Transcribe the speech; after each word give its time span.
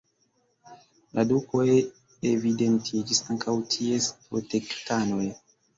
La 1.17 1.25
dukoj 1.33 1.67
evidentiĝis 2.31 3.23
ankaŭ 3.31 3.59
ties 3.77 4.13
protektanoj. 4.27 5.35